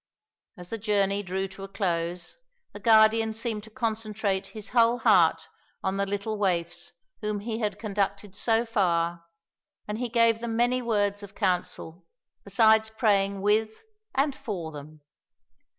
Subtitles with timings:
[0.57, 2.35] As the journey drew to a close,
[2.73, 5.47] the Guardian seemed to concentrate his whole heart
[5.83, 9.23] on the little waifs whom he had conducted so far,
[9.87, 12.03] and he gave them many words of counsel,
[12.43, 13.83] besides praying with
[14.15, 15.01] and for them.